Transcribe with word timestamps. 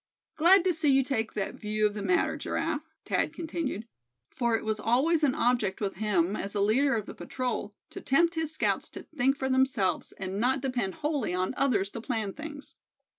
"Glad 0.35 0.63
to 0.63 0.73
see 0.73 0.89
you 0.91 1.03
take 1.03 1.33
that 1.35 1.53
view 1.53 1.85
of 1.85 1.93
the 1.93 2.01
matter. 2.01 2.35
Giraffe," 2.35 2.89
Thad 3.05 3.33
continued, 3.33 3.87
for 4.31 4.55
it 4.57 4.65
was 4.65 4.79
always 4.79 5.23
an 5.23 5.35
object 5.35 5.79
with 5.79 5.97
him, 5.97 6.35
as 6.35 6.53
the 6.53 6.61
leader 6.63 6.95
of 6.95 7.05
the 7.05 7.13
patrol, 7.13 7.75
to 7.91 8.01
tempt 8.01 8.33
his 8.33 8.51
scouts 8.51 8.89
to 8.89 9.03
think 9.03 9.37
for 9.37 9.47
themselves, 9.47 10.11
and 10.13 10.39
not 10.39 10.59
depend 10.61 10.95
wholly 11.05 11.35
on 11.35 11.53
others 11.55 11.91
to 11.91 12.01
plan 12.01 12.33
things. 12.33 12.77